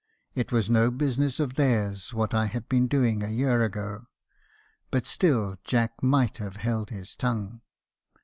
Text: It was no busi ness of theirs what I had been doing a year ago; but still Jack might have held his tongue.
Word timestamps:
It 0.33 0.51
was 0.51 0.67
no 0.67 0.89
busi 0.91 1.19
ness 1.19 1.39
of 1.39 1.53
theirs 1.53 2.11
what 2.11 2.33
I 2.33 2.47
had 2.47 2.67
been 2.67 2.87
doing 2.87 3.21
a 3.21 3.27
year 3.29 3.61
ago; 3.61 4.07
but 4.89 5.05
still 5.05 5.57
Jack 5.63 6.01
might 6.01 6.37
have 6.37 6.55
held 6.55 6.89
his 6.89 7.15
tongue. 7.15 7.61